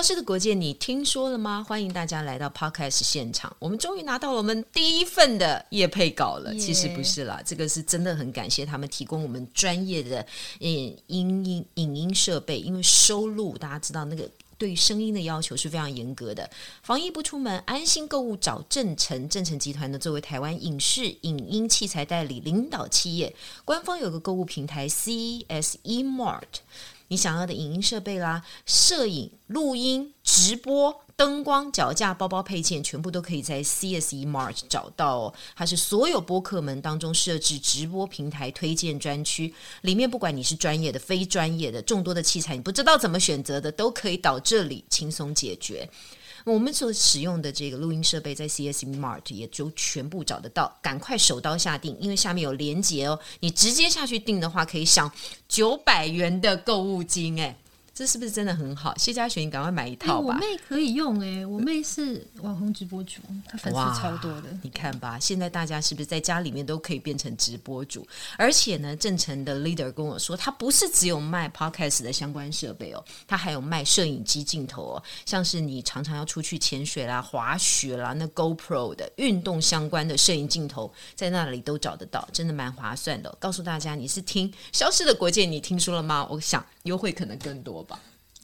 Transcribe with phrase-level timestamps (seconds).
[0.00, 1.62] 消失的国界，你听说了吗？
[1.62, 3.54] 欢迎大家来到 Podcast 现场。
[3.58, 6.54] 我们终于拿到了我们第一份的业配稿了。
[6.54, 10.26] 其实不是啦，这个是真的很感谢他们提供我们专业的
[10.58, 14.26] 嗯音音影音设备，因为收录大家知道那个
[14.56, 16.48] 对声音的要求是非常严格的。
[16.82, 19.28] 防疫不出门，安心购物找正成。
[19.28, 25.44] 正成集团呢，作为台湾影视影音器材代理领导企业，官方有个购物平台 CSE
[25.84, 26.40] Mart。
[27.10, 35.34] 你想要的影音设备啦、摄影、录音、直播、灯光、脚架、包包配件，全部都可以在 CSE Mart 找到哦。
[35.56, 45.90] 它是所有播客们当中设置直播平台推荐专区，里面不管你是专业的、非专业的，众多的器材你不知道怎么选择的，都可以到这里轻松解决。
[46.44, 53.18] 我们所使用的这个录音设备在 CSE Mart 也就全部找得到，赶快手刀下定，因为下面有连接哦。
[53.40, 55.10] 你直接下去订的话，可以享
[55.48, 57.56] 九百元的购物金，诶。
[58.00, 58.96] 这是不是真的很好？
[58.96, 60.32] 谢家璇，你赶快买一套吧。
[60.32, 64.44] 欸、我妹可以用哎，我妹是网红直播主，她粉丝超多的。
[64.62, 68.08] 你看吧，现在大家是不是在家里面都可以变成直播主？
[68.38, 83.36] 而且呢，正成的 leader 跟我说，他不是只有卖 podcast 的相关设备哦，他还有卖摄影机镜头哦，像是你常常要出去潜水啦、滑雪啦，那 GoPro 的运动相关的摄影镜头，在那里都找得到，真的蛮划算的哦。
[83.38, 86.26] 告诉大家，你是听《消失的国界》，你听说了吗？
[86.30, 87.89] 我想优惠可能更多吧。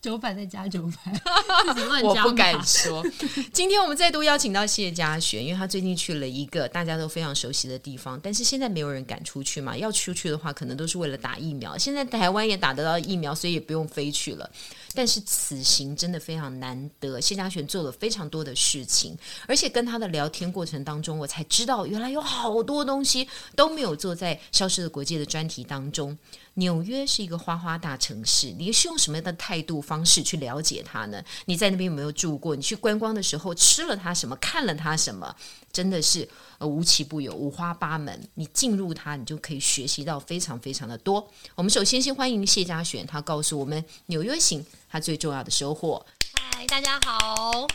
[0.07, 1.21] 九百再加九百，
[2.01, 3.05] 我不敢说。
[3.53, 9.77] 今天我们再度邀请到谢家璇，因为他最近去了一个大家都非常熟悉的地方，但是现在没有人敢出去嘛。
[9.77, 11.77] 要出去的话，可能都是为了打疫苗。
[11.77, 14.49] 现在台湾也打得到疫苗，所以也不用飞去了。
[14.97, 19.17] 但是此行真的非常难得，谢家璇做了非常多的事情，
[19.47, 26.17] 而且跟他的聊天过程当中，我才知道原来有好多东西都没有做在《消失的国界》的专题当中。
[26.55, 31.23] 纽约是一个花花大城市，你是用什么样的态度方式去了解它呢？
[31.45, 32.57] 你在那边有没有住过？
[32.57, 34.35] 你去观光的时候吃了它什么？
[34.37, 35.37] 看了它什么？
[35.77, 36.27] 真的是
[36.57, 38.19] 呃无奇不有，五花八门。
[38.33, 41.31] 你进入它，你就可以学习到非常非常的多。
[41.55, 46.07] 我们首先先欢迎谢家璇，他告诉我们纽约行他最重要的收获。
[46.33, 47.67] 嗨，大家好。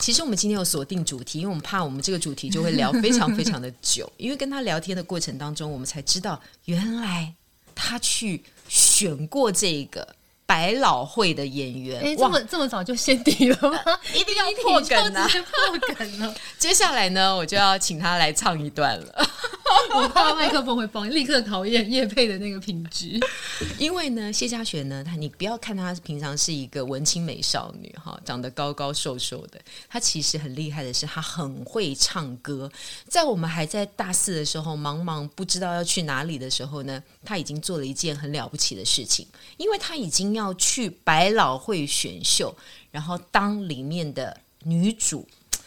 [0.00, 4.12] 其实我们今天有锁定主题，因为我们怕我们这个主题就会聊非常非常的久。
[4.18, 7.32] 因为跟他聊天的过程当中，我们才知道原来
[7.76, 10.16] 他去选过这个
[10.46, 12.00] 百老汇的演员。
[12.02, 13.78] 哎，这么这么早就先底了吗？
[14.14, 15.28] 一定要破梗啊！
[15.28, 16.34] 破梗了。
[16.58, 19.28] 接下来呢，我就要请他来唱一段了。
[19.94, 23.18] 我怕麦克风会崩，立刻考验叶配的那个品质。
[23.78, 32.70] 因为呢，谢家璇呢，他你不要看她平常是一个文青美少女哈，长得高高瘦瘦的，她其实很厉害的是，她很会唱歌。
[33.08, 39.26] 在我们还在大四的时候，茫茫不知道要去哪里的时候呢，她已经做了一件很了不起的事情，
[39.56, 42.54] 因为她已经要去百老汇选秀，
[42.90, 45.26] 然后当里面的女主。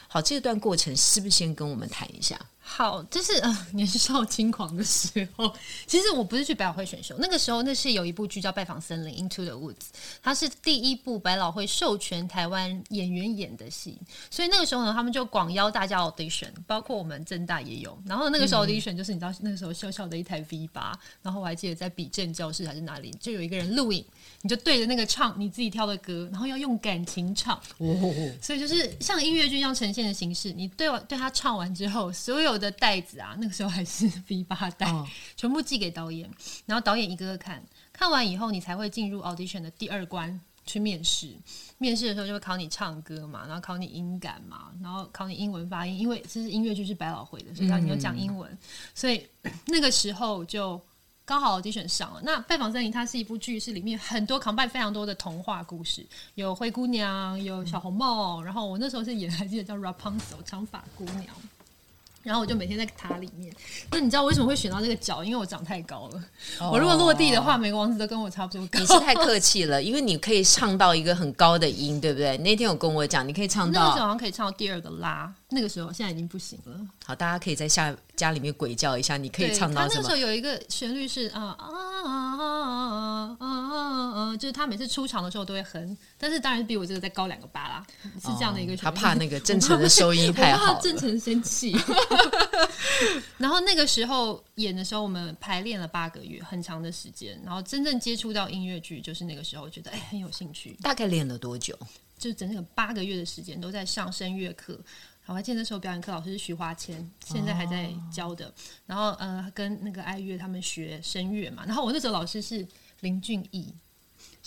[0.09, 2.39] 好，这段过程是不是先跟我们谈一下？
[2.69, 5.51] 好，就是呃年少轻狂的时候，
[5.87, 9.87] 其实我不是去百老汇选秀，那个时候那是有一部剧叫《拜访森林》（Into the Woods），
[10.21, 13.97] 它是第一部百老汇授权台湾演员演的戏，
[14.29, 17.97] 所以那个时候呢，他们就广邀大家 audition，包括我们政大也有。
[18.05, 24.05] 然后那个时候 audition 就是你知道那个时候小小的一台 V 八，然后我还记得在比正教室还是哪里，就有一个人录影，
[24.41, 27.87] 你就对着那个唱你自己挑的歌，然后要用感情唱，哦。
[27.87, 36.29] 哦哦，所以就是像音乐剧一样呈现的形式，你对对他唱完之后，所有的袋子啊，那个时候还是 V 八袋，哦、全部寄给导演，
[36.65, 37.63] 然后导演一个个看，
[37.93, 41.35] 看完以后你才会进入 audition 的第二关去面试。
[41.77, 48.57] 面试的时候就会考你唱歌嘛，然后考你音感嘛，然后考你英文发音，因为这是音乐剧是百老汇的，所以你要讲英文，嗯、
[48.95, 49.25] 所以
[49.67, 50.81] 那个时候就
[51.23, 52.21] 刚好 audition 上了。
[52.23, 61.25] 那《拜访森林》它是一部剧，是里面很多 combine 非常多的童话故事，有灰姑娘，有小红帽，嗯、然后我那时候是演还记得叫 Rapunzel 长发姑娘。
[62.27, 63.53] 然后我就每天在塔里面。
[63.89, 65.23] 那你知道我为什么会选到这个角？
[65.23, 66.23] 因为我长太高了。
[66.59, 68.79] Oh, 我如果落地的话，每个王子都跟我差不多高。
[68.79, 72.37] 你是太 客气了，因为你可以唱到一个很高的音，对不对？
[72.39, 73.81] 那天有跟我讲，你可以唱到。
[73.81, 75.33] 那个时候好像可以唱到第二个拉。
[75.49, 76.77] 那个时候现在已经不行了。
[77.05, 80.01] 好，大家可以在下家里面鬼叫一下，你可以唱到什么？
[80.01, 81.65] 那个时候有一个旋律是啊啊
[84.27, 87.85] 啊啊，就是他每次出场的时候都会哼，但是当然是比我这个再高两个八啦，
[88.21, 88.75] 是这样的一个。
[88.75, 91.75] 他怕那个正成的收音太好，怕正成生气。
[93.37, 97.39] 然后那个时候演的时候，我们排练了八个月，很长的时间。
[97.43, 100.77] 然后真正接触到音乐剧，就是那个时候觉得哎很有兴趣。
[100.81, 101.77] 大概练了多久？
[102.17, 104.79] 就整整八个月的时间都在上声乐课。
[105.27, 108.45] 我还记得那时候表演课老师是徐华谦，现在还在教的。
[108.47, 108.53] 哦、
[108.85, 111.65] 然后呃，跟那个爱乐他们学声乐嘛。
[111.65, 112.65] 然后我那时候老师是
[113.01, 113.67] 林俊逸，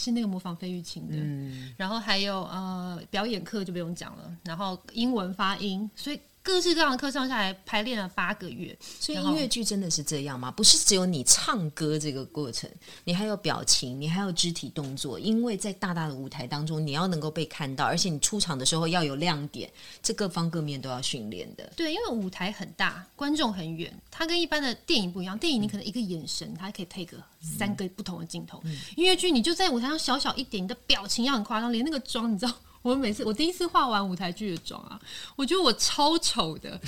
[0.03, 1.17] 是那个模仿费玉清的。
[1.17, 6.19] 嗯，然后还有呃表演课就不用讲了，然后英文发音，所以。
[6.51, 10.51] 各式各样的课上下来排练了八个月，所以音乐剧真的是这样吗？
[10.51, 12.69] 不是只有你唱歌这个过程，
[13.05, 15.19] 你还有表情，你还有肢体动作。
[15.19, 19.71] 因为在大大的舞台当中，你要能够被看到，而且你出场的时候要有亮点，
[20.03, 21.73] 这各方各面都要训练的。
[21.77, 25.39] 对，因为舞台很大，观众很远，它跟一般的电影不一样。
[25.39, 28.61] 电影你可能一个眼神，它还可以 take 三个不同的镜头。
[28.65, 32.53] 嗯、音乐剧你就在舞台上小小一点，你的表情要很夸张，连那个妆你知道。
[32.83, 34.99] 我每次我第一次画完舞台剧的妆啊，
[35.37, 36.81] 我觉得我超丑的，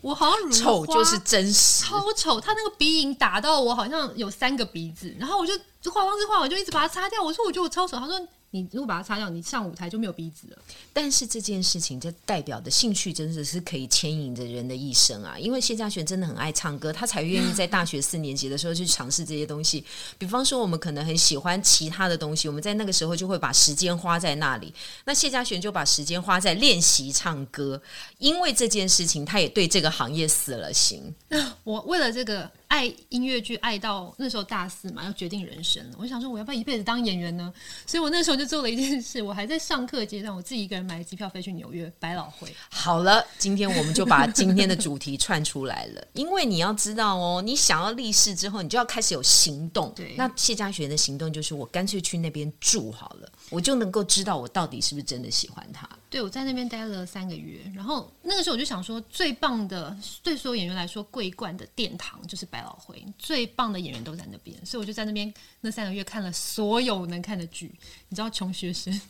[0.00, 2.40] 我好像如 丑就是真实，超丑。
[2.40, 5.54] 他那个鼻影打到我，好像有三个鼻子，然后我就
[5.90, 7.22] 化妆师画，我就一直把它擦掉。
[7.22, 8.28] 我说我觉得我超丑，他说。
[8.54, 10.58] 你如果把它擦掉，你上舞台就没有鼻子了。
[10.92, 15.36] 但是这件事情，这代表的兴趣真的是可以牵引着人的一生啊！
[15.36, 19.84] 因为谢家璇真的很爱唱歌，他才愿意在大学四年级的时候去尝试这些东西。
[20.16, 24.72] 比方说，我们可能很喜欢其他的东西，我们在那个时候就会把时间花在那里。
[25.04, 27.82] 那谢家璇就把时间花在练习唱歌，
[28.18, 31.12] 因为这件事情，他也对这个行业死了心。
[31.64, 32.48] 我为了这个。
[32.74, 35.96] 爱音乐剧爱到那时候大四嘛，要决定人生了。
[35.96, 37.54] 我想说，我要不要一辈子当演员呢？
[37.86, 42.52] 所以我那时候就做了一件事，我还在上课阶段，我自己一个人买了机票飞去纽约百老汇。
[42.68, 46.04] 好了，今天我们就把今天的主题串出来了。
[46.14, 49.92] 因为你要知道哦，你想要立誓之后，你就要开始有行动。
[49.94, 55.88] 对，那谢家学的行动就是，我干脆去那边住好了，我就能够知道我到底是不是真的喜欢他。
[56.14, 67.74] 对，我在那边待了三个月，然后那个时候我就想说，最棒的对所有演员来说，桂冠的殿堂就是百老汇，最棒的演员都在那边，所以我就在那边那三个月看了所有能看的剧。
[68.08, 69.00] 你知道，穷学生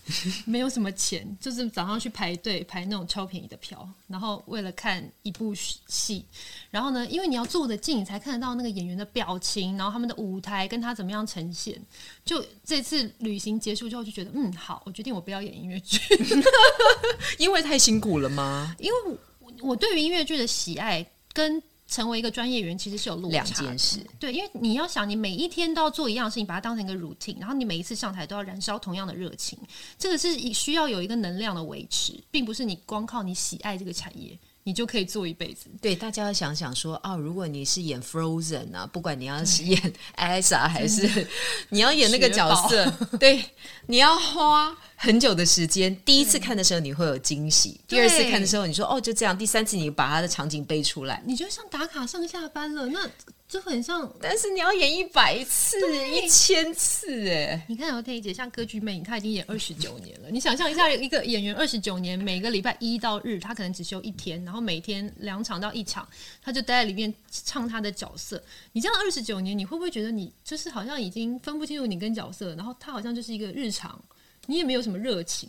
[0.47, 6.25] 没有什么钱，就是早上去排队排那种超便宜的票，然后为了看一部戏，
[6.71, 11.79] 然后呢，因为你要坐得近，你才看得到那个演员的表情，然后他们的舞台跟他怎么样呈现。
[12.25, 16.01] 就这次旅行结束之后，就觉得嗯，好，我决定我不要演音乐剧。
[17.39, 18.75] 因为太辛苦了吗？
[18.79, 19.19] 因为
[19.61, 23.45] 我对于音乐剧的喜爱跟成为一个专业演员其实是有落差的。
[23.45, 23.99] 两件事。
[24.19, 29.59] 对，因为你要想，你每一天都要做一样的事情，把它当成一个 routine，然后你每一次上台都要燃烧同样的热情，
[29.99, 34.37] 这个是需要有一个能量的维持，并不是你光靠你喜爱这个产业。
[34.64, 35.66] 你就可以做一辈子。
[35.81, 41.26] 对，大家要想想说，哦，如果你是演 Frozen 啊，不管你要是演 Elsa 还是
[41.70, 42.90] 你要演那个角色，
[43.20, 43.44] 对，
[43.87, 45.94] 你要花很久的时间。
[46.05, 52.87] 第一次看的时候你会有惊喜，第二次看的时候你说哦就这样，第三次你把他的场景背出来，你就像打卡上下班了。
[52.87, 53.08] 那
[53.55, 55.79] 就很像，但是你要演一百次、
[56.09, 60.29] 一千次，哎，你看姚天一姐像歌剧魅影，她已经演二十九年了。
[60.29, 66.05] 你想象一下，一个演员二十九年，每个礼拜一到日，她可能只休一天，然后每天两场到一场，
[66.43, 68.43] 她就待在里面唱她的角色。
[68.73, 73.97] 你这样二十九年，你会不会觉得你就是好像已经分不清楚你跟角色，然后她好像就是一个日常？
[74.46, 75.49] 你也没有什么热情，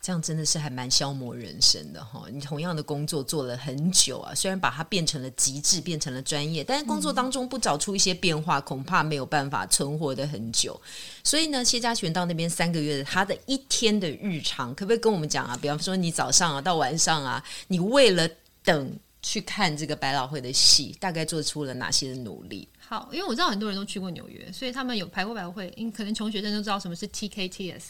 [0.00, 2.24] 这样真的是还蛮消磨人生的哈。
[2.30, 10.80] 你同样的工作做了很久啊，虽然把它变成了极致，变成了专业，但是工作当中不找出一些变化，恐怕没有办法存活得很久。
[11.22, 15.58] 所以呢，谢家璇到那边三个月他的一天的日常，可不可以跟我们讲啊？
[15.60, 18.28] 比方说，你早上啊到晚上啊，你为了
[18.64, 22.68] 等去看这个百老汇的戏，大概做出了哪些的努力？
[22.78, 25.72] 好，因为我知道很多人都去过纽约，所以他们有排过百老汇。
[25.76, 27.82] 因为可能穷学生都知道什么是 TKTS，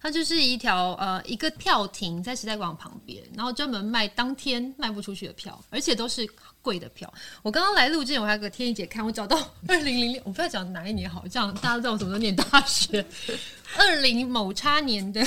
[0.00, 6.28] 它就是一条呃一个票亭在时代广场旁边，然后专门卖当天卖不出去的票，而且都是
[6.60, 7.10] 贵的票。
[7.42, 13.02] 我刚刚来录之前，我还给天一姐看，我找到二零零六，我不知道讲哪一年好，这样大家知道我什么时候念大学，
[13.78, 15.24] 二零某差年的。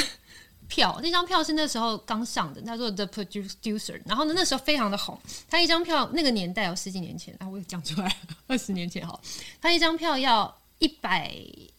[0.68, 5.20] 票那张票是那时候刚上的，他说 The Producer，然后呢那时候非常的红，
[5.50, 8.16] 他一张票那个年代有十几年前啊，我也讲出来
[8.48, 9.20] 二十年前哈，
[9.62, 11.34] 他一张票要一百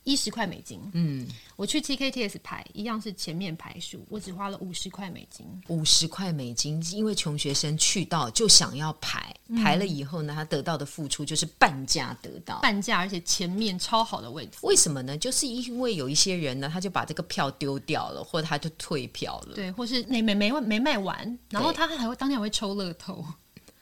[0.04, 1.26] 一十块美金，嗯。
[1.56, 5.46] 我去 TKTS 排一样是前面排数，我只花了五十块美金。
[5.68, 14.58] 五十块美金，因为穷学生去到就想要排，排了以后呢，他得到的付出就是半价得到，半价，而且前面超好的位置。
[14.62, 15.16] 为什么呢？
[15.16, 23.24] 就是因为有一些人呢，他就把这个票丢掉了，或者他就退票了，对，或是没没没没卖完，然后他还会当天还会抽乐透。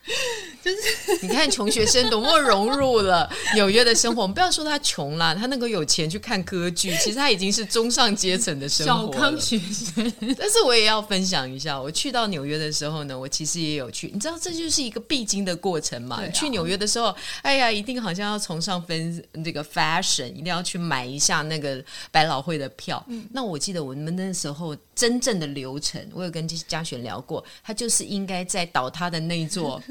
[0.61, 0.77] 就是
[1.25, 4.21] 你看，穷学生多么融入了纽约的生活。
[4.21, 9.13] 我们不要说他穷啦，他能够有钱去看歌剧，其实他已经是中上阶层的生活了。
[9.13, 10.13] 小康学生。
[10.37, 14.09] 但是我也要分享一下，我去到纽约的时候呢，我其实也有去。
[14.13, 16.17] 你知道，这就是一个必经的过程嘛。
[16.17, 23.03] 啊、去纽约的时候，哎呀，一定好像要崇尚分这个 fashion，一定要去买一下那个百老汇的票。
[23.07, 29.81] 嗯、那我记得我们那时候真正的流程，我有跟嘉璇聊过，他就是应该在倒塌的那一座。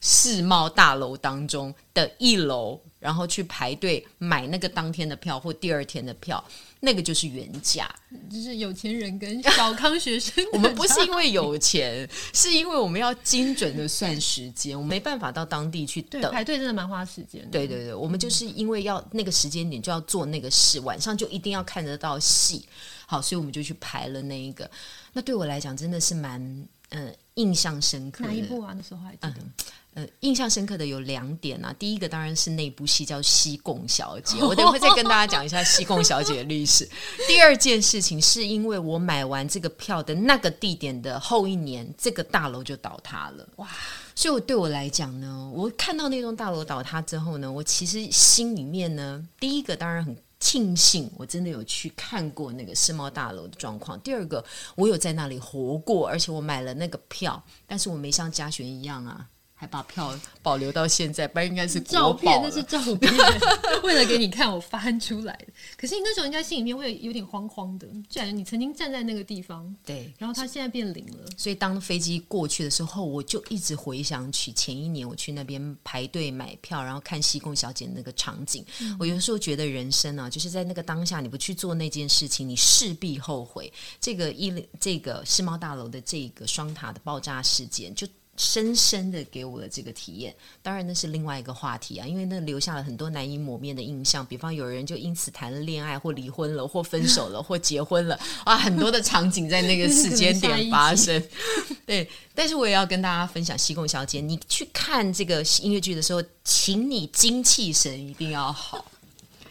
[0.00, 6.44] 世贸大楼当中的一楼，然后去排队买那个当天的票或第二天的票，
[6.80, 7.90] 那个就是原价。
[8.30, 17.48] 就是有钱人跟小康学生， 我们不是因为有钱， 是因为我们要精准的算时间，我们没办法到当地去等排队，真的蛮花时间。
[17.50, 22.66] 对对对，我们就是因为要那个时间点就要做那个事，晚上就一定要看得到戏，
[23.06, 24.70] 好，所以我们就去排了那一个。
[25.14, 26.38] 那对我来讲真的是蛮
[26.90, 28.30] 嗯、呃、印象深刻的。
[28.30, 28.74] 哪一部啊？
[28.76, 29.34] 那时候还记得。
[29.38, 29.52] 嗯
[29.94, 31.72] 呃，印象深刻的有两点啊。
[31.78, 36.84] 第一个当然是那部戏叫《西贡小姐》， 我等会再跟大家讲一下《西贡小姐》的历史。
[37.28, 43.48] 第二件事情是因为我买完这个票的那个地点的后一年，这个大楼就倒塌了。
[43.54, 43.68] 哇！
[44.16, 53.98] 所以我对我来讲呢，我看到那栋大楼倒塌之后呢，我其实心里面呢，第一个当然很庆幸，我真的有去看过那个世贸大楼的状况。
[54.00, 54.44] 第二个，
[54.76, 59.30] 我有在那里活过，而且我买了那个票，但是我没像嘉璇一样啊。
[59.64, 63.10] 还把票保留到现在，不然应该是照片，那是照片，
[63.82, 65.46] 为了给你看，我翻出来的。
[65.76, 71.24] 可是你那时候应该心里面会有点慌慌的，就感觉你曾经站在那个地方，对，然后它现在变零了。
[71.38, 78.62] 所以当飞机过去的时候，我就一直回想起前一年我去那边排队买票，然后看西贡小姐那个场景。
[78.82, 83.72] 嗯、我有时候觉得人生啊，就是在那个当下，你不去做那件事情，你势必后悔。
[83.98, 88.06] 这个一这个世贸大楼的这个双塔的爆炸事件，就。
[88.36, 94.24] 深深的给我的这个体验，当然那是另外一个话题啊，因为那留下了很多难以磨灭的印象。
[94.26, 101.22] 比方有人就因此谈了恋爱，或离婚了，或分手了，或结婚了啊，很多的场景在那个时间点 发生。
[101.86, 108.84] 对，但是我也要跟大家分享《西贡小姐》，你去看这个音乐剧的时候，请你精气神一定要好。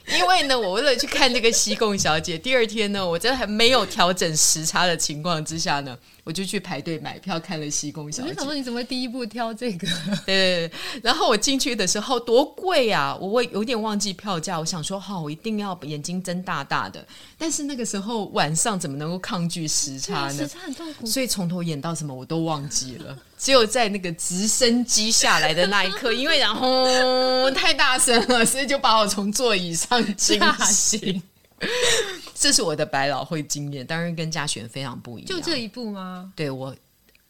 [0.06, 8.30] 因为呢，我为了去看这个西贡小姐，第二天呢，我在还没有调整时差的情况之下呢，我就去排队买票看了西宫小姐。
[8.30, 9.88] 我想说，你怎么会第一步挑这个？
[10.26, 10.72] 对，对，对，
[11.04, 13.16] 然后我进去的时候多贵啊！
[13.20, 17.06] 我有点忘记票价，我想说，好，我一定要眼睛睁大大的。
[17.38, 20.34] 但是那个时候晚上怎么能够抗拒时差呢？
[20.34, 23.18] 时差很痛苦，所以从头演到什么我都忘记了。
[23.38, 31.22] 只有在那个直升机下来的那一刻，因为然后太大声了，所以就把我从座椅上惊醒。
[32.44, 35.28] 这是我的百老汇经验，当然跟嘉璇非常不一样。
[35.28, 36.34] 就这一步吗？
[36.36, 36.76] 对我。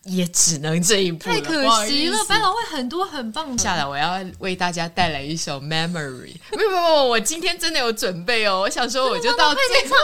[0.05, 2.25] 也只能这一步，太可惜了。
[2.27, 3.63] 百老汇很多很棒的。
[3.63, 6.33] 下来我要为大家带来一首《Memory》。
[6.49, 8.59] 不不不，我今天真的有准备哦。
[8.59, 9.95] 我想说，我就到最后，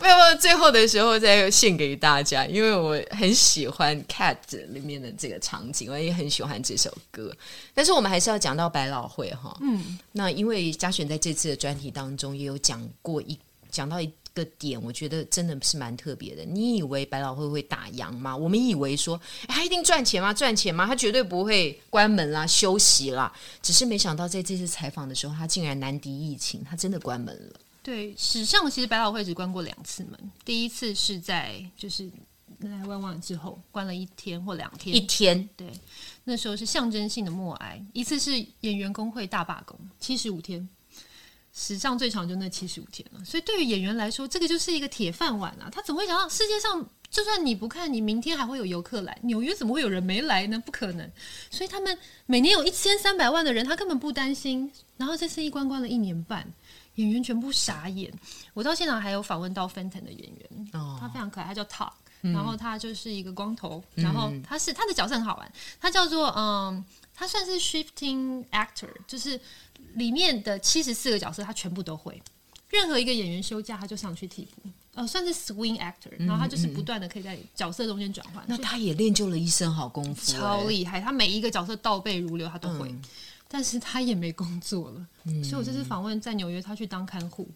[0.00, 4.36] 没有没有，最后的时候再献给大家，因为我很喜欢《Cat》
[4.72, 7.30] 里面的这个场景，我也很喜欢这首歌。
[7.74, 9.54] 但是我们还是要讲到百老汇哈。
[9.60, 13.38] 嗯，那因为嘉璇在这次的专题当中也有讲过一
[13.70, 14.10] 讲到一。
[14.34, 16.44] 个点我觉得真的是蛮特别的。
[16.44, 18.36] 你以为百老汇会打烊吗？
[18.36, 20.32] 我们以为说，他一定赚钱吗？
[20.32, 20.86] 赚钱吗？
[20.86, 23.32] 他绝对不会关门啦、休息啦。
[23.62, 27.60] 只是没想到在这次采访的时候，他竟然难敌疫情，他真的关门了。
[27.82, 32.10] 对，史上其实百老汇只关过两次门，第一次是在就是
[32.58, 35.48] 来来往往之后关了一天或两天，一天。
[35.56, 35.72] 对，
[36.24, 37.82] 那时候是象征性的默哀。
[37.92, 40.68] 一次是演员工会大罢工，七十五天。
[41.52, 45.68] 史上最长就那七十五天了，所以对于演员来说，这个就是一个铁饭碗啊！
[45.70, 49.18] 他怎么会想到世界上就算你不看，你明天还会有游客来？
[49.22, 50.62] 纽约怎么会有人没来呢？
[50.64, 51.10] 不可能！
[51.50, 54.70] 所以他们每年有一千三百万的人，他根本不担心。
[54.96, 56.46] 然后这次一关关了一年半，
[56.94, 58.12] 演员全部傻眼。
[58.54, 69.40] 我到现场还有访问到 Fenton 的演员，哦，他非常可爱，他叫 Talk，然后他就是一个光头，嗯、然后他是他的角色很好玩，他叫做嗯，他算是 shifting actor，就是。
[69.94, 72.20] 里面的七十四个角色，他全部都会。
[72.68, 74.62] 任何一个演员休假，他就上去替补。
[74.94, 78.44] 呃，算是 swing actor，然后他就是不断的可以在角色中间转换。
[78.46, 81.00] 那他也练就了一身好功夫，超厉害。
[81.00, 82.88] 他每一个角色倒背如流，他都会。
[82.88, 83.02] 嗯、
[83.48, 87.48] 但是他也没工作了，嗯、所以我这次访问在纽约，他去当看护。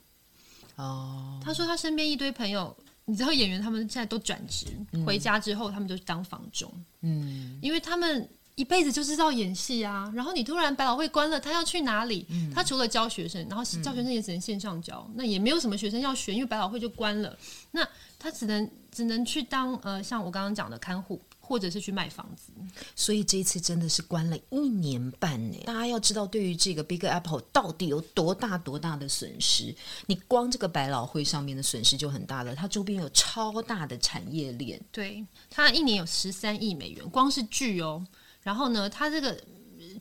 [0.76, 6.72] 哦，他说他身边一堆朋友，你知道演员他们现在都转职，嗯、回家之后他们就去当房中。
[7.02, 8.28] 嗯，因为他们。
[8.56, 12.24] 一辈子就知道演戏啊，然后你突然百老汇关了，他要去哪里？
[12.30, 17.36] 嗯、他除了教学生，然后教学生也只能线上教，嗯、那也没有什么学生要学，因为百老汇就关了。
[17.72, 17.86] 那
[18.18, 22.52] 他只能只能去当呃，像我刚刚讲的看护，或者是去卖房子。
[22.94, 25.58] 所以这一次真的是关了一年半呢。
[25.66, 29.74] 大家要知道，对于这个 Big Apple 到底有多大多大的损失？
[30.06, 34.80] 你光这个百老汇上面的损失就很大了，它周边有超大的产业链。
[34.92, 38.06] 对，它一年有十三亿美元，光是剧哦。
[38.44, 39.36] 然后呢，它这个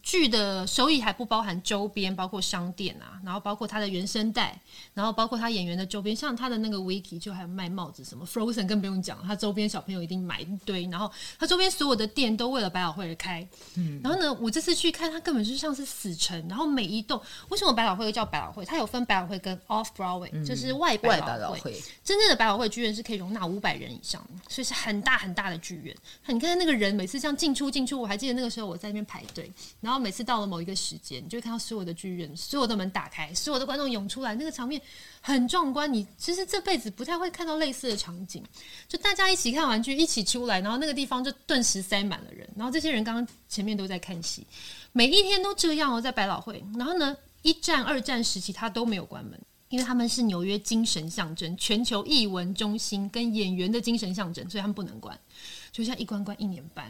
[0.01, 4.59] 剧的收益还不包含周边，包括商店啊，然后包括它的原声带，
[4.93, 13.47] 然后包括他演员的周边，像他的那个 Wiki 就还有卖帽子什么，Frozen 更不用讲，他周边小朋友一定买一堆，然后他周边所有的店都为了百老汇而开。
[13.75, 18.65] 嗯，然后呢，我这次去看，它根本就像是死城，然后每一栋，为什么百老汇会叫百老汇？
[18.65, 21.81] 它有分百老汇跟 Off Broadway，、嗯、就是外百老汇。
[22.03, 25.95] 真正的百老汇剧院是可以容纳五百人以上，所以是很大很大的剧院。
[26.27, 29.51] 你看那个人每次这样进出进出，我还记得那个时候我在那边排队，
[29.83, 34.81] 然后每次到了某一个时间，你就会看到所有的剧院，所有的门打开，所有的观众涌出来，那个场面
[35.19, 35.91] 很壮观。
[35.91, 38.41] 你其实这辈子不太会看到类似的场景，
[38.87, 42.47] 就大家一起看完剧，一起出来，然后那个地方就顿时塞满了人。
[42.55, 44.47] 然后这些人刚刚前面都在看戏，
[44.93, 46.63] 每一天都这样哦，在百老汇。
[46.77, 49.37] 然后呢，一战、二战时期他都没有关门，
[49.67, 55.19] 因为他们是纽约精神象征、全球艺文中心跟演员的精神象征，所以他们不能关。
[55.73, 56.89] 就像一关关一年半。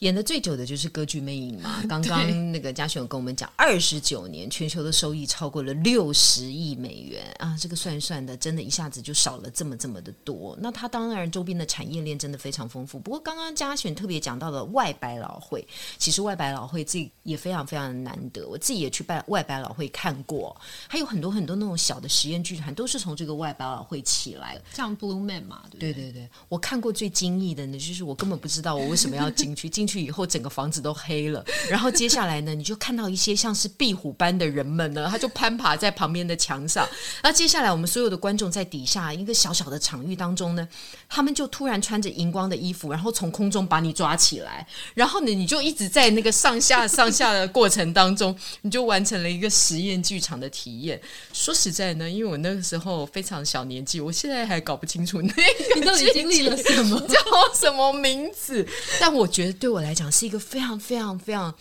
[0.00, 10.54] 演的最久的就是歌剧魅影嘛， 刚刚那个嘉轩有跟我们讲，二十九年全球的收益超过了六十亿美元啊，这个算一算的，真的一下子就少了这么这么的多。
[10.60, 12.98] 那它当然周边的产业链真的非常丰富。
[12.98, 20.54] 不过刚刚嘉轩特别讲到了外百老汇，其实外百老汇这也非常非常的难得，我自己也去拜外百老汇看过，
[20.88, 29.85] 还有很多很多那种小的实验剧团都是从这个外百老汇起来，像 Blue Man 嘛，对对，对对对，我看过最惊异的呢，就是我根本不知道我为什么要进去进。
[29.86, 31.44] 进去以后，整个房子都黑了。
[31.70, 36.84] 然后接下来呢，你就看到一些像是壁虎般的人们呢，他就攀爬在旁边的墙上。
[37.22, 40.66] 那接下来，我们所有的观众在底下一个小小的场域当中呢，
[41.08, 51.00] 他们就突然穿着荧光的衣服，然后从空中把你抓起来，然后呢，你就一直在那个上下上下的过程当中， 你就完成了一个实验剧场的体验。
[51.32, 55.42] 说实在呢，因为我那个时候非常小年纪，我现在还搞不清楚那个
[55.76, 57.18] 你到底经历了什么， 叫
[57.54, 58.66] 什么名字，
[59.00, 59.75] 但我觉得对我。
[59.76, 61.54] 我来讲是一个非常非常非常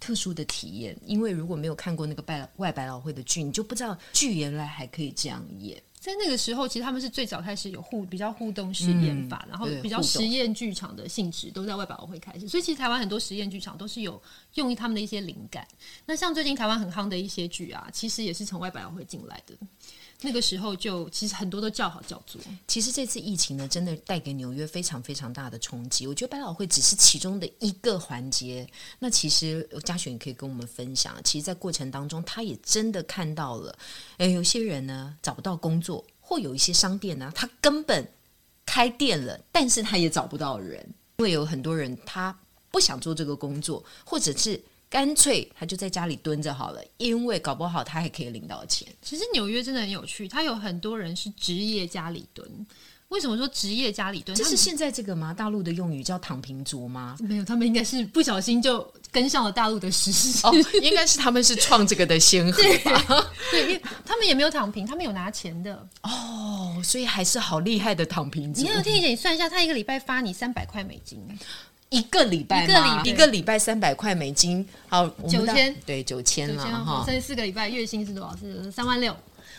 [0.00, 5.80] 特殊的体验，因为如果没有看过那个百外百老汇的剧，你就不知道剧原来还可以这样演。
[6.00, 12.48] 在那个时候，其实他们是最早开始有互比较互动式演法，嗯、然后比较实验剧场的性质都在外百老汇开始。
[12.48, 14.20] 所以其实台湾很多实验剧场都是有
[14.54, 15.64] 用于他们的一些灵感。
[16.06, 19.54] 那像最近台湾很夯的一些剧啊，其实也是从外百老汇进来的。
[20.22, 22.40] 那个时候就其实很多都叫好叫座。
[22.68, 26.06] 其实这次疫情呢，真的带给纽约非常非常大的冲击。
[26.06, 28.68] 我觉得百老汇只是其中的一个环节。
[28.98, 33.78] 那其实嘉轩也可以跟我们分享，其实，在过程当中，他也真的看到了，
[34.18, 38.06] 诶，有些人呢找不到工作，或有一些商店呢，他根本
[38.66, 40.84] 开店了，但是他也找不到人，
[41.18, 42.38] 因为有很多人他
[42.70, 44.62] 不想做这个工作，或者是。
[44.90, 48.88] 干脆他就在家里蹲着好了，因为搞不好他还可以领到钱。
[49.00, 52.66] 其实纽约真的很有趣，他有很多人是职业家里蹲。
[53.06, 54.36] 为什么说职业家里蹲？
[54.36, 55.34] 这是现在这个吗？
[55.34, 57.16] 大陆的用语叫躺平族吗？
[57.20, 60.46] 没有，他们应该是不小心就跟上了大陆的时事。
[60.46, 63.26] 哦，应该是他们是创这个的先河吧？
[63.50, 68.62] 对，因为他们也没有躺平，他们有拿钱的哦，所以还是好厉害的躺平族。
[68.62, 71.20] 你要听一点，你算一下，他一个礼拜发你三百块美金。
[71.90, 77.04] 一个礼拜，一个礼一个礼拜三百块美金，好九千，对九千了哈。
[77.04, 78.36] 所以四个礼拜月薪是多少？
[78.36, 79.14] 是三万六，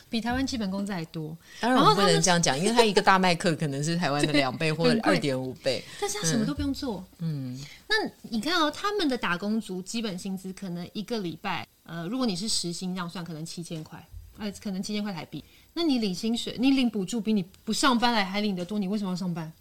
[0.10, 1.38] 比台湾基本工资还多。
[1.60, 5.84] 当然我不能这样讲，因为他一个大麦克可能是台湾的两倍或者二点五倍。
[6.00, 7.04] 但是他什么都不用做。
[7.20, 7.96] 嗯，那
[8.30, 14.02] 你看哦，他们的打工族基本薪资可能一个礼拜，呃，如果你是时薪这样算，可能七千块，
[14.38, 15.44] 呃，可能七千块台币。
[15.74, 19.52] 那你领薪水，你领补助比你不上班来还领得多，你为什么要上班？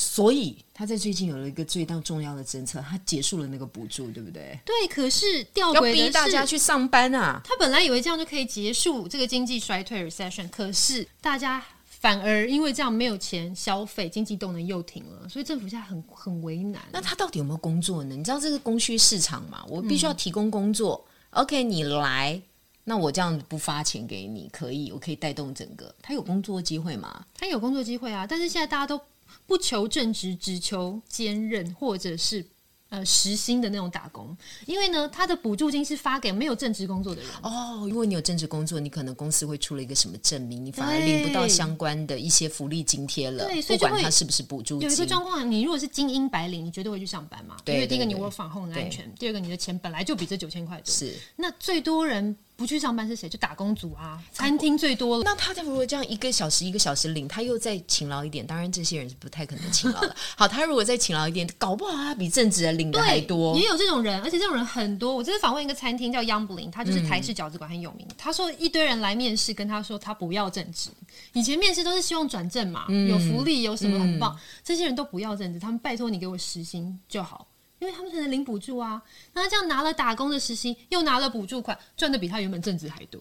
[0.00, 4.58] 所以他在最近有了一个最大重要的政策，他结束了那个补助，对不对？
[4.64, 7.38] 对，可是吊诡的是，要逼大家去上班啊！
[7.44, 16.80] 他本来以为这样就可以结束这个经济衰退 recession，可是大家反而因为这样没有钱消费，经济动能又停了，所以政府现在很很为难。
[16.90, 18.16] 那他到底有没有工作呢？
[18.16, 19.62] 你知道这个供需市场嘛？
[19.68, 22.40] 我必须要提供工作，嗯，OK，你来，
[22.84, 25.94] 那我这样不发钱给你，可以，我可以带动整个。
[26.00, 27.26] 他有工作机会吗？
[27.34, 28.98] 他有工作机会啊，但是现在大家都。
[29.46, 32.44] 不求正职，只求兼任，或者是
[32.88, 34.36] 呃实薪的那种打工。
[34.66, 37.30] 因为呢，他的补助金是发给没有正职工作的人。
[37.42, 43.44] 哦，如果你有正职工作，你可能公司会出了一个什么证明，你反而领不到相关的一些福利津贴了。
[43.44, 44.88] 对，所以不管他是不是补助金。
[44.88, 47.56] 有一个状况，你如果是精英白领，你绝对会去上班嘛？
[47.64, 50.92] 对，对，对，因为第一个你 work from home 很安全，第二个你的钱本来就比这九千块多。
[50.92, 52.36] 是，那最多人。
[52.60, 53.26] 不去上班是谁？
[53.26, 55.22] 就打工族啊，餐厅最多了。
[55.24, 60.14] 那他如果这样一个小时一个小时领，他又再勤劳一点，当然这些人是不太可能勤劳的。
[60.36, 63.56] 好，他如果再勤劳一点，搞不好他比正职的领的还多。
[63.56, 65.16] 也有这种人，而且这种人很多。
[65.16, 68.06] 我这次访问一个餐厅叫 Yumbling，他就是台式饺子馆很有名。
[68.10, 70.90] 嗯、他说一堆人来面试，跟他说他不要正职。
[71.32, 77.46] 以前面试都是希望转正嘛，嗯、有福利有什么很棒，嗯、这些人都不要正职，他们拜托你给我时薪就好。
[77.80, 79.02] 因为他们才能领补助啊。
[79.34, 83.20] 那他这样拿了打工的时薪，又拿了补助款，赚的比他原本正职还多。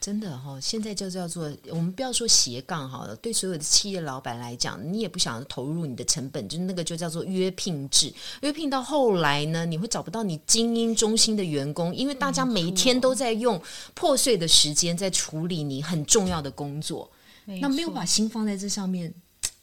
[0.00, 8.10] 真的哈、哦，现在就叫做我们不要说斜杠好了，对所有的企业老板来讲，你也不想投入你的成本，就是那个就叫做约聘制。
[8.40, 13.60] 约聘到后来呢，你会找不到你精英中心的员工，因为大家每天都在用
[13.94, 17.10] 破碎的时间在处理你很重要的工作，
[17.44, 19.12] 没那没有把心放在这上面。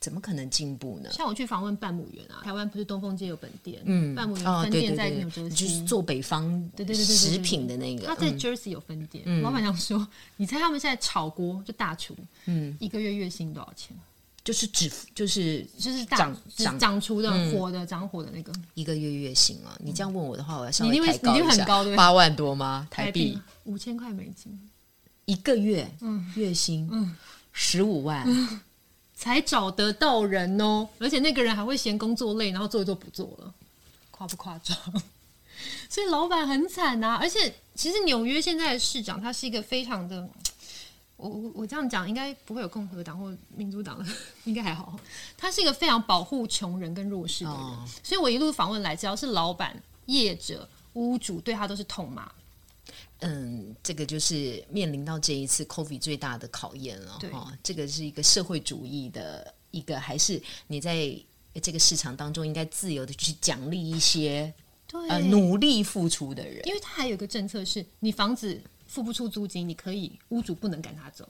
[0.06, 1.10] 怎么可能进步呢？
[1.12, 9.41] 像我去访问半亩园啊，台湾不是东风街有本店，嗯，半亩园分店在纽泽西，就是做北方对对对对食品的那个，他在 Jersey 有分店。
[9.41, 12.15] 老板娘说，你猜他们现在炒锅就大厨，
[12.46, 13.98] 嗯，一个月月薪多少钱？
[14.44, 19.76] 就是只就是就是长长长出的火的长火的那个一个月月薪啊！
[19.84, 21.65] 你这样问我的话，我要稍微抬高一下，
[21.96, 22.88] 八万多吗？
[22.91, 24.70] 台币五千块美金
[25.26, 27.15] 一个月，嗯，月薪嗯
[27.54, 28.24] 十五万。
[29.25, 33.51] 才找得到人哦，而且那个人还会嫌工作累，然后做一做不做了，
[34.11, 34.77] 夸不夸张？
[35.89, 37.15] 所以老板很惨啊！
[37.15, 40.29] 而且其实纽约现在的市长他是一个非常的，
[41.17, 44.05] 我我我这样讲应该不会有共和党或民主党的，
[44.45, 44.95] 应该还好。
[45.35, 52.31] 他是一个非常保护穷人跟弱势的人，哦、所以我一路访问来，只要是老板、业者、屋主，对他都是痛骂。
[53.19, 57.58] 嗯，这个就是面临到这一次 COVID 最大的考验了哈、哦。
[57.63, 61.17] 这个是一个社会主义的一个，还是你在
[61.62, 64.54] 这个市场当中应该自由的去奖励一些
[64.86, 66.62] 对呃努力付出的人？
[66.67, 71.28] 因为他还有一个政策是，你房子付不出租金，你可以屋主不能赶他走。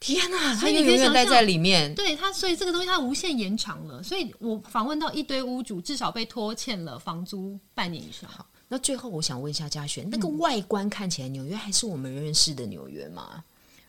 [0.00, 1.94] 天哪，他永远待在里面。
[1.94, 4.02] 对他，所以这个东西他无限延长了。
[4.02, 8.28] 所以我访问到一堆屋主，至少被拖欠了房租半年以上。
[8.72, 13.44] 那最后，我想问一下嘉璇，那个外观看起来纽约还是我们认识的纽约吗？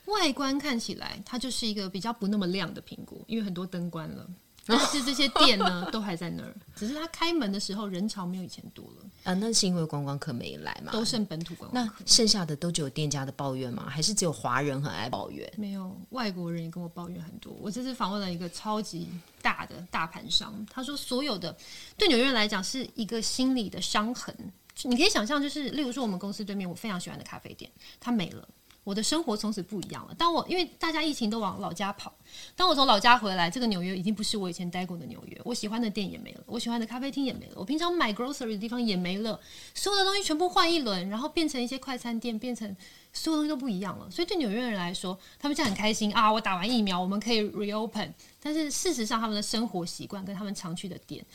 [0.08, 4.28] 外观看起来，它就是一个比较不那么亮的苹果，因为很多灯关了。
[4.65, 9.10] 但是这些店呢， 都还在那儿，只是它开门的时候人潮没有以前多了。
[9.24, 10.91] 啊，那是因为观光客没来嘛？
[10.91, 11.96] 都剩本土观光客。
[12.00, 13.88] 那剩下的都只有店家的抱怨吗？
[13.89, 15.50] 还是只有华人很爱抱怨？
[15.56, 17.56] 没有，外国人也跟我抱怨很多。
[17.62, 19.08] 我这次访问了一个超级
[19.41, 21.56] 大的大盘商，他说所有的
[21.98, 24.36] 对纽约人来讲是一个心理的伤痕。
[24.81, 28.47] 你可以想象，就是例如说，我们公司对面我非常喜欢的咖啡店，它没了。
[28.83, 30.13] 我的生活从此不一样了。
[30.15, 32.13] 当我因为大家疫情都往老家跑，
[32.53, 35.41] 当我从老家回来，这个纽约已经不是我以前待过的纽约。
[35.45, 39.39] 我喜欢的店也没了，我喜欢的咖啡厅也没了，我平常买 grocery 的地方也没了，
[39.73, 42.75] 所有的东西全部换一轮，然后变成一些快餐店，变成
[43.13, 44.12] 所有东西都不一样了。
[44.12, 46.29] 所以对纽约人来说，他们现在很开心啊！
[46.29, 48.12] 我打完疫苗，我们可以 reopen。
[48.41, 51.25] 但是事实上，他们的生活习惯跟他们常去的店。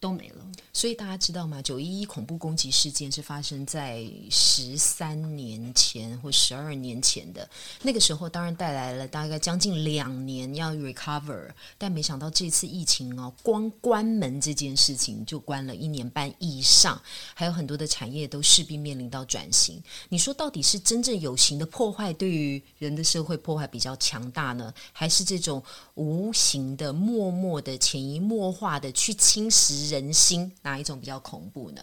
[0.00, 1.60] 都没了，所以大家知道吗？
[1.60, 7.48] 九一一恐怖攻击事件是发生在十三年前或十二年前的，
[7.82, 17.00] 那个时候当然带来了大概将近两年要 recover，但没想到这次疫情哦，光关门这件事情就关了一年半以上，
[17.34, 19.82] 还有很多的产业都势必面临到转型。
[20.08, 25.60] 你说到底是真正有形的破坏对于人的社会破坏比较强大呢，还是这种
[25.94, 29.87] 无形的、默默的、潜移默化的去侵蚀？
[29.88, 31.82] 人心哪一种比较恐怖呢？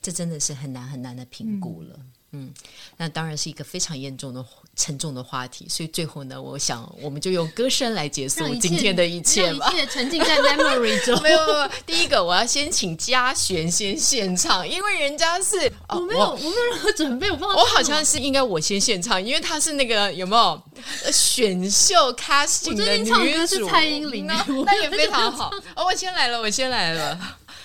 [0.00, 1.98] 这真的是很难很难的评估了。
[2.32, 2.52] 嗯，
[2.98, 4.44] 那当然是一个非常严重的、
[4.76, 5.66] 沉重的话题。
[5.68, 9.70] 所以最后呢，我想我们就用歌声来结束今天的一切吧。
[9.72, 11.20] 一切沉浸在 memory 中。
[11.22, 15.56] 没有没有，第一个我要先请嘉璇先献唱，因为人家是
[15.88, 20.62] 我没有我，我没有任何准备，我不知道我好像是应该我先献唱，因为他是那个有没有
[21.10, 23.46] 选秀 casting 的女主？
[23.46, 25.50] 是蔡依林，那也非常好。
[25.74, 27.18] 哦，我先来了，我先来了。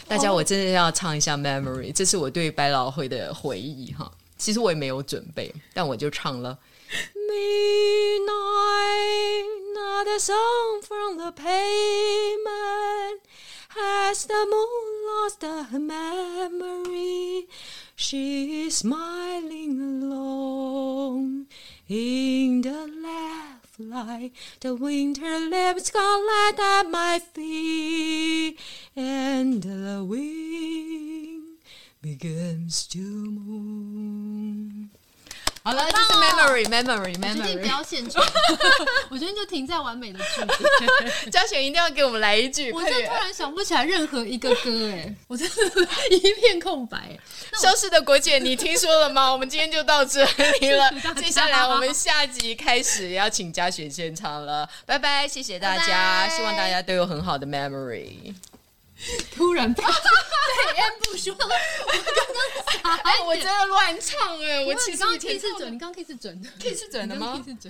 [0.08, 4.10] 大家，我真的要唱一下《Memory》，这是我对百老汇的回忆哈。
[4.43, 6.59] 其实我也没有准备，但我就唱了。
[7.31, 8.25] Midnight,
[9.75, 13.21] not a song from the pavement,
[13.75, 17.47] has the moon lost her memory?
[17.95, 21.47] She's smiling alone
[21.89, 28.57] in the lamplight, the winter leaves gone light at my feet.
[28.97, 31.32] And the wind
[32.04, 34.90] Begins to move。
[35.66, 37.36] 好了，这是 memory，memory，memory。
[37.38, 38.22] 决定不要现场，
[39.10, 41.30] 我今天就停在完美的句子。
[41.32, 42.70] 嘉璇一定要给我们来一句。
[42.74, 45.56] 我真的突然想不起来任何一个歌，哎，我真的
[46.12, 47.18] 一片空白。
[47.62, 49.32] 消失的国姐，你听说了吗？
[49.32, 50.26] 我们今天就到这
[50.60, 50.92] 里了。
[51.16, 58.34] 接下来我们下集开始要请嘉璇现场了，拜拜，谢谢大家，希望大家都有很好的 memory。
[59.36, 59.90] 突然被对
[60.78, 61.34] M 不说。
[61.34, 61.40] 了，
[61.88, 62.04] 我刚
[62.84, 67.44] 刚哎，我真的乱唱哎，我其实刚刚 key 是准，你刚刚 key 是准的，key 是准的吗？